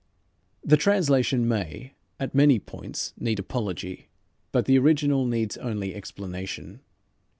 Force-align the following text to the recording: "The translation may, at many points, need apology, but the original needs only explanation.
"The 0.71 0.77
translation 0.77 1.47
may, 1.47 1.93
at 2.19 2.33
many 2.33 2.57
points, 2.57 3.13
need 3.19 3.37
apology, 3.37 4.09
but 4.51 4.65
the 4.65 4.79
original 4.79 5.27
needs 5.27 5.57
only 5.57 5.93
explanation. 5.93 6.79